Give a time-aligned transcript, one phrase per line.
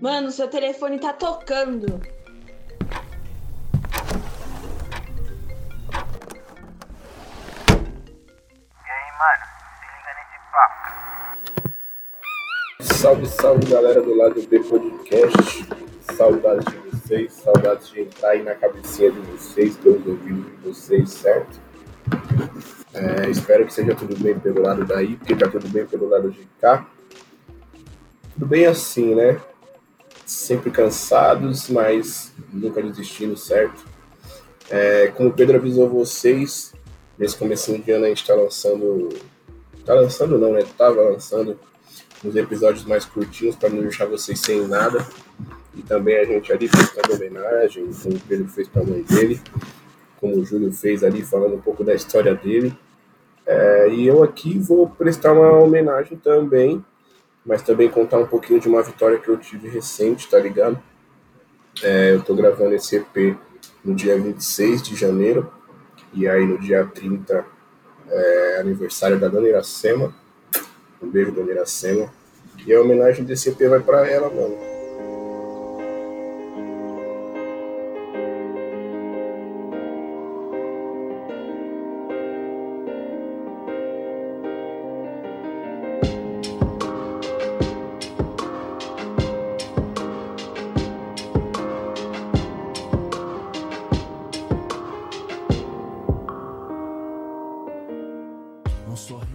[0.00, 1.86] Mano, seu telefone tá tocando.
[1.86, 2.10] E
[8.90, 9.44] aí, mano,
[9.78, 10.84] se liga nesse papo.
[12.80, 15.66] Salve, salve galera do lado B Podcast.
[16.14, 21.10] Saudades de vocês, saudades de entrar aí na cabecinha de vocês, pelos ouvidos de vocês,
[21.10, 21.58] certo?
[22.92, 26.30] É, espero que seja tudo bem pelo lado daí, porque tá tudo bem pelo lado
[26.30, 26.86] de cá.
[28.40, 29.38] Tudo bem assim, né?
[30.24, 33.84] Sempre cansados, mas nunca desistindo, certo?
[34.70, 36.72] É, como o Pedro avisou vocês,
[37.18, 39.10] nesse começo de ano a gente tá lançando.
[39.84, 40.64] Tá lançando não, né?
[40.78, 41.60] Tava lançando
[42.24, 45.06] uns episódios mais curtinhos para não deixar vocês sem nada.
[45.76, 49.38] E também a gente ali prestando homenagem, como o Pedro fez para a mãe dele,
[50.18, 52.74] como o Júlio fez ali, falando um pouco da história dele.
[53.44, 56.82] É, e eu aqui vou prestar uma homenagem também,
[57.44, 60.80] mas também contar um pouquinho de uma vitória que eu tive recente, tá ligado?
[61.82, 63.36] É, eu tô gravando esse EP
[63.84, 65.50] no dia 26 de janeiro,
[66.12, 67.44] e aí no dia 30
[68.08, 70.14] é aniversário da Dona Iracema.
[71.00, 72.12] Um beijo, Dona Iracema.
[72.66, 74.69] E a homenagem desse EP vai para ela, mano.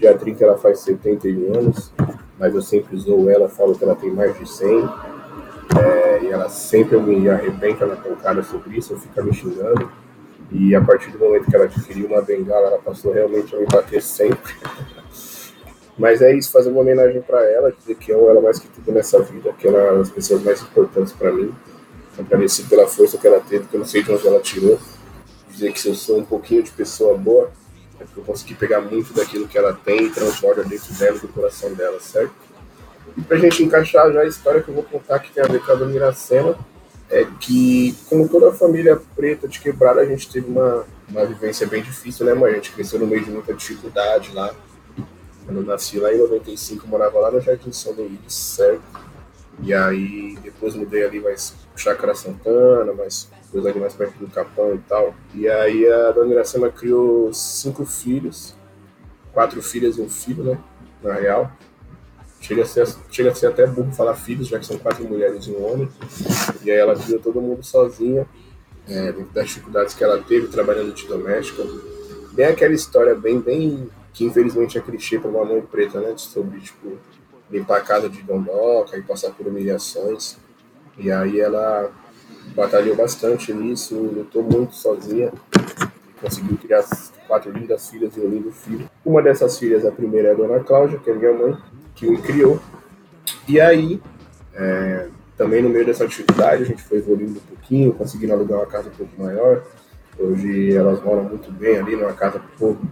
[0.00, 1.92] Dia 30 ela faz 71 anos,
[2.38, 4.88] mas eu sempre zoo ela, falo que ela tem mais de 100.
[5.78, 9.92] É, e ela sempre me arrebenta na pancada sobre isso, eu fico me xingando.
[10.50, 13.66] E a partir do momento que ela adquiriu uma bengala, ela passou realmente a me
[13.66, 14.54] bater sempre.
[15.98, 18.90] Mas é isso, fazer uma homenagem para ela, dizer que eu ela mais que tudo
[18.90, 21.54] nessa vida, que ela é uma das pessoas mais importantes para mim.
[22.18, 24.78] Agradecer pela força que ela teve, que eu não sei de onde ela tirou.
[25.50, 27.50] Dizer que se eu sou um pouquinho de pessoa boa,
[28.00, 31.28] é porque eu consegui pegar muito daquilo que ela tem e transborda dentro dela do
[31.28, 32.32] coração dela, certo?
[33.16, 35.60] E pra gente encaixar já a história que eu vou contar que tem a ver
[35.60, 36.58] com a Dona Iracema,
[37.10, 41.66] é que, como toda a família preta de quebrada, a gente teve uma, uma vivência
[41.66, 42.52] bem difícil, né, mãe?
[42.52, 44.54] A gente cresceu no meio de muita dificuldade lá.
[45.44, 48.82] Quando eu nasci lá em 95, eu morava lá no Jardim São Luís, certo?
[49.62, 54.74] E aí depois mudei ali mais Chácara Santana, mais coisa ali mais perto do Capão
[54.74, 55.14] e tal.
[55.34, 58.54] E aí a Dona Iracema criou cinco filhos,
[59.32, 60.58] quatro filhas e um filho, né?
[61.02, 61.50] Na real.
[62.40, 65.46] Chega a, ser, chega a ser até burro falar filhos, já que são quatro mulheres
[65.46, 65.88] e um homem.
[66.64, 68.26] E aí ela criou todo mundo sozinha,
[68.88, 71.62] é, das dificuldades que ela teve trabalhando de doméstica.
[72.32, 76.14] Bem aquela história bem, bem que infelizmente é clichê para uma mãe preta, né?
[76.16, 76.98] Sobre, tipo,
[77.50, 80.38] limpar a casa de dondoca e passar por humilhações.
[80.98, 81.90] E aí ela
[82.54, 85.32] batalhou bastante nisso, lutou muito sozinha,
[86.20, 86.84] conseguiu criar
[87.26, 88.88] quatro lindas filhas e um lindo filho.
[89.04, 91.56] Uma dessas filhas, a primeira é a Dona Cláudia, que é minha mãe,
[91.94, 92.60] que me criou.
[93.48, 94.00] E aí,
[94.54, 98.66] é, também no meio dessa dificuldade, a gente foi evoluindo um pouquinho, conseguindo alugar uma
[98.66, 99.62] casa um pouco maior.
[100.18, 102.86] Hoje elas moram muito bem ali, numa casa um pouco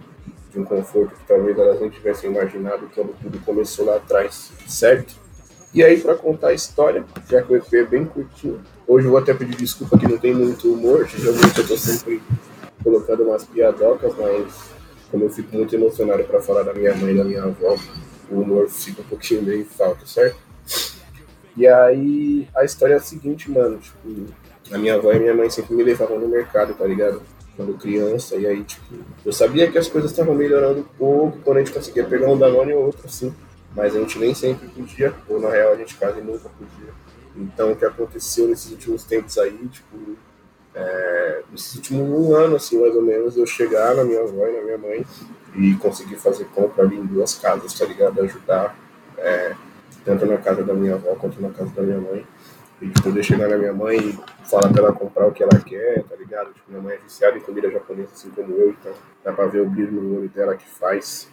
[0.51, 5.15] de um conforto que talvez elas nem tivessem imaginado quando tudo começou lá atrás, certo?
[5.73, 9.11] E aí, para contar a história, já que o EP é bem curtinho, hoje eu
[9.11, 12.21] vou até pedir desculpa que não tem muito humor, geralmente eu tô sempre
[12.83, 14.71] colocando umas piadocas, mas
[15.11, 17.77] como eu fico muito emocionado para falar da minha mãe e da minha avó,
[18.31, 20.37] o humor fica um pouquinho meio falta, certo?
[21.55, 24.25] E aí, a história é a seguinte, mano, tipo,
[24.71, 27.21] a minha avó e a minha mãe sempre me levavam no mercado, tá ligado?
[27.59, 31.57] Quando criança, e aí, tipo, eu sabia que as coisas estavam melhorando um pouco, quando
[31.57, 33.35] a gente conseguia pegar um Danone ou outro, assim,
[33.75, 36.93] mas a gente nem sempre podia, ou na real a gente quase nunca podia.
[37.35, 40.15] Então o que aconteceu nesses últimos tempos aí, tipo,
[40.73, 44.55] é, nesses últimos um ano, assim, mais ou menos, eu chegar na minha avó e
[44.55, 45.05] na minha mãe
[45.53, 48.21] e conseguir fazer compra ali em duas casas, tá ligado?
[48.21, 48.73] Ajudar,
[49.17, 49.53] é,
[50.05, 52.25] tanto na casa da minha avó quanto na casa da minha mãe.
[52.81, 56.03] E poder chegar na minha mãe e falar pra ela comprar o que ela quer,
[56.03, 56.53] tá ligado?
[56.53, 58.93] Tipo, minha mãe é viciada em comida japonesa, assim como eu, então
[59.23, 61.29] dá pra ver o brilho no olho dela que faz.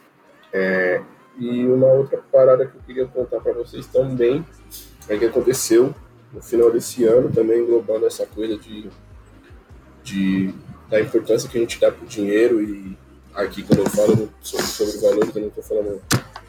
[0.53, 1.01] É,
[1.39, 4.45] e uma outra parada que eu queria contar para vocês também
[5.09, 5.95] é que aconteceu
[6.33, 8.91] no final desse ano, também englobando essa coisa de,
[10.03, 10.55] de
[10.89, 12.97] da importância que a gente dá pro dinheiro e
[13.35, 16.01] aqui quando eu falo sobre, sobre valores, eu não estou falando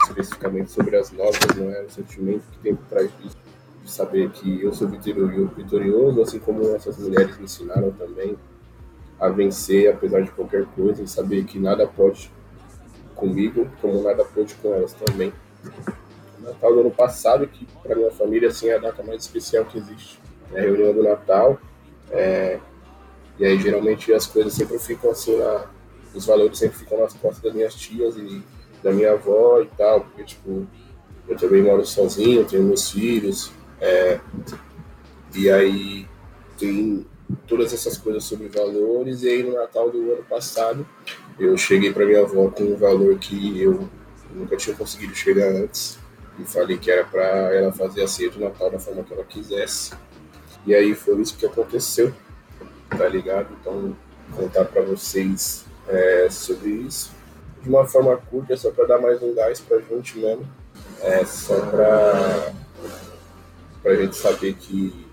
[0.03, 3.38] especificamente sobre as notas, não é o sentimento que tem por trás disso,
[3.89, 8.37] saber que eu sou vitorioso, assim como essas mulheres me ensinaram também
[9.19, 12.31] a vencer apesar de qualquer coisa e saber que nada pode
[13.15, 15.33] comigo, como nada pôde com elas também.
[16.39, 19.77] Natal do ano passado, que para minha família assim, é a data mais especial que
[19.77, 20.19] existe.
[20.53, 21.59] É a reunião do Natal.
[22.11, 22.59] É,
[23.37, 25.65] e aí geralmente as coisas sempre ficam assim, na,
[26.13, 28.41] os valores sempre ficam nas costas das minhas tias e
[28.81, 30.65] da minha avó e tal, porque tipo,
[31.27, 34.19] eu também moro sozinho, tenho meus filhos, é,
[35.35, 36.07] e aí
[36.57, 37.06] tem
[37.45, 40.88] todas essas coisas sobre valores, e aí no Natal do ano passado
[41.39, 43.89] eu cheguei para minha avó com um valor que eu
[44.33, 46.00] nunca tinha conseguido chegar antes,
[46.39, 49.24] e falei que era para ela fazer a ceia do Natal da forma que ela
[49.24, 49.91] quisesse.
[50.65, 52.13] E aí foi isso que aconteceu,
[52.89, 53.47] tá ligado?
[53.59, 53.95] Então,
[54.35, 57.12] contar para vocês é, sobre isso.
[57.63, 60.47] De uma forma curta, só para dar mais um gás pra gente mesmo.
[61.01, 62.53] É só para
[63.91, 65.07] a gente saber que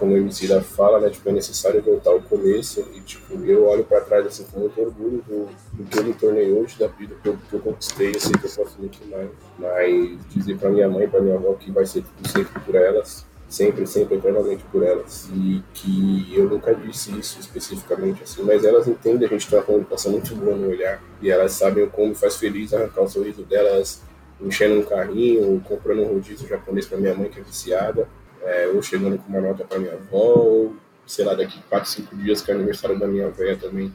[0.00, 3.66] como o MC da fala, né, tipo, é necessário voltar ao começo e, tipo, eu
[3.66, 6.86] olho para trás, assim, com muito orgulho do, do que eu me tornei hoje, da
[6.86, 10.56] vida que eu, que eu conquistei, eu sei que eu posso muito mais, mas dizer
[10.56, 14.16] para minha mãe, para minha avó que vai ser tudo sempre por elas, sempre, sempre,
[14.16, 19.30] eternamente por elas, e que eu nunca disse isso especificamente, assim, mas elas entendem, a
[19.30, 22.72] gente tem uma comunicação muito boa no olhar, e elas sabem como me faz feliz
[22.72, 24.00] arrancar o sorriso delas,
[24.42, 28.08] enchendo um carrinho, comprando um rodízio japonês para minha mãe que é viciada,
[28.42, 30.76] é, ou chegando com uma nota para minha avó, ou
[31.06, 33.92] sei lá, daqui 4, 5 dias, que é aniversário da minha avó também,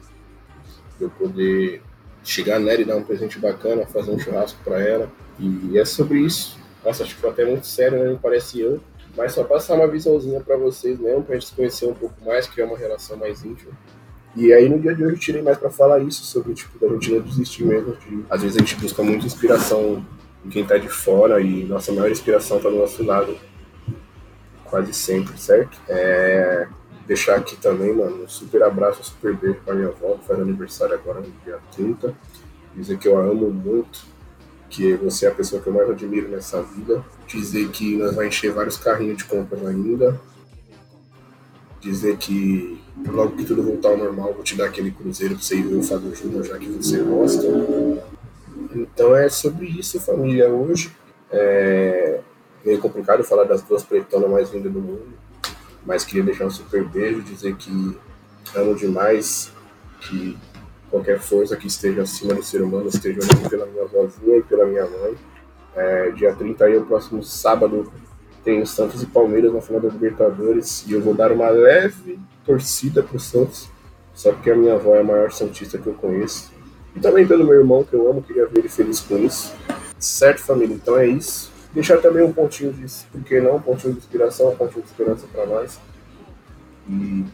[1.00, 1.82] eu poder
[2.22, 5.10] chegar nela e dar um presente bacana, fazer um churrasco para ela.
[5.38, 6.58] E é sobre isso.
[6.84, 8.10] Nossa, acho que foi até muito sério, né?
[8.10, 8.80] Não parece eu.
[9.16, 12.46] Mas só passar uma visãozinha para vocês mesmo, pra gente se conhecer um pouco mais,
[12.46, 13.72] criar uma relação mais íntima.
[14.34, 16.86] E aí no dia de hoje eu tirei mais para falar isso, sobre tipo, da
[16.86, 17.96] não desistir mesmo.
[17.96, 18.24] De...
[18.28, 20.04] Às vezes a gente busca muita inspiração
[20.46, 23.36] em quem tá de fora e nossa maior inspiração tá do nosso lado
[24.64, 25.76] quase sempre, certo?
[25.88, 26.68] É,
[27.06, 30.40] deixar aqui também, mano, um super abraço, um super beijo pra minha avó, que faz
[30.40, 32.14] aniversário agora no dia 30.
[32.74, 34.04] Dizer que eu a amo muito,
[34.68, 37.04] que você é a pessoa que eu mais admiro nessa vida.
[37.26, 40.20] Dizer que nós vamos encher vários carrinhos de compras ainda.
[41.80, 45.56] Dizer que logo que tudo voltar ao normal, vou te dar aquele cruzeiro pra você
[45.56, 47.46] ir ver o Fábio Júnior, já que você gosta.
[48.76, 50.94] Então é sobre isso, família, hoje.
[51.30, 52.20] É,
[52.62, 55.14] meio complicado falar das duas pretonas mais lindas do mundo,
[55.84, 57.98] mas queria deixar um super beijo, dizer que
[58.54, 59.50] amo demais,
[60.00, 60.36] que
[60.90, 64.66] qualquer força que esteja acima do ser humano esteja olhando pela minha vozinha e pela
[64.66, 65.14] minha mãe.
[65.74, 67.90] É, dia 30 aí, o próximo sábado,
[68.44, 72.18] tem o Santos e Palmeiras na final da Libertadores e eu vou dar uma leve
[72.44, 73.68] torcida pro Santos,
[74.14, 76.55] só porque a minha avó é a maior santista que eu conheço.
[76.96, 79.54] E também pelo meu irmão, que eu amo, queria ver ele feliz com isso.
[79.98, 80.74] Certo, família?
[80.74, 81.52] Então é isso.
[81.72, 84.88] Deixar também um pontinho de, por que não, um pontinho de inspiração, um pontinho de
[84.88, 85.78] esperança para nós.
[86.88, 87.24] E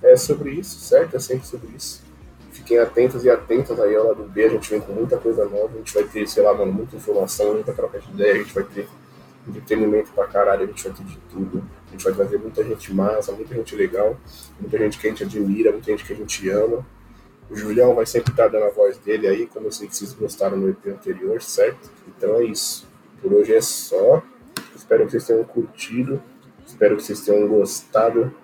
[0.00, 1.16] é sobre isso, certo?
[1.16, 2.04] É sempre sobre isso.
[2.52, 5.70] Fiquem atentos e atentas aí ao lado B, a gente vem com muita coisa nova,
[5.74, 8.54] a gente vai ter, sei lá, mano, muita informação, muita troca de ideia, a gente
[8.54, 8.88] vai ter
[9.48, 11.64] entretenimento pra caralho, a gente vai ter de tudo.
[11.88, 14.16] A gente vai trazer muita gente massa, muita gente legal,
[14.60, 16.86] muita gente que a gente admira, muita gente que a gente ama.
[17.50, 20.12] O Julião vai sempre estar dando a voz dele aí, como eu sei que vocês
[20.14, 21.90] gostaram no EP anterior, certo?
[22.08, 22.86] Então é isso.
[23.20, 24.22] Por hoje é só.
[24.74, 26.22] Espero que vocês tenham curtido.
[26.66, 28.34] Espero que vocês tenham gostado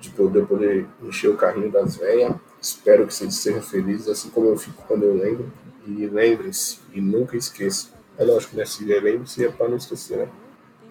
[0.00, 2.34] de poder, poder encher o carrinho das velhas.
[2.60, 5.52] Espero que vocês sejam felizes, assim como eu fico quando eu lembro.
[5.86, 7.92] E lembrem-se, e nunca esqueçam.
[8.18, 8.64] É lógico, né?
[8.64, 10.28] Se lembre-se é para não esquecer, né?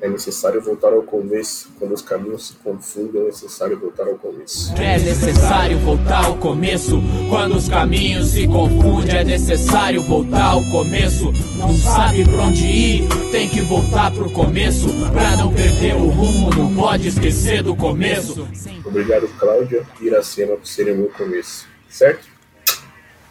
[0.03, 1.69] É necessário voltar ao começo.
[1.79, 4.74] Quando os caminhos se confundem, é necessário voltar ao começo.
[4.75, 7.01] É necessário voltar ao começo.
[7.29, 11.31] Quando os caminhos se confundem, é necessário voltar ao começo.
[11.55, 14.89] Não sabe pra onde ir, tem que voltar pro começo.
[15.13, 18.45] Pra não perder o rumo, não pode esquecer do começo.
[18.83, 21.65] Obrigado, Cláudia e Iracema, por serem meu começo.
[21.88, 22.27] Certo?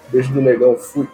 [0.08, 1.06] Beijo do negão, fui.